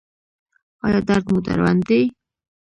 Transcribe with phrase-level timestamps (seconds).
[0.85, 2.01] ایا درد مو دروند دی؟